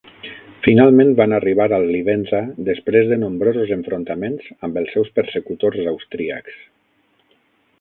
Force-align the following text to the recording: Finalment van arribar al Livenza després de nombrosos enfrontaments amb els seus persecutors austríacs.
Finalment 0.67 1.11
van 1.17 1.33
arribar 1.37 1.67
al 1.77 1.85
Livenza 1.95 2.39
després 2.69 3.09
de 3.11 3.19
nombrosos 3.25 3.75
enfrontaments 3.77 4.49
amb 4.69 4.81
els 4.83 4.97
seus 4.97 5.13
persecutors 5.21 5.79
austríacs. 5.93 6.61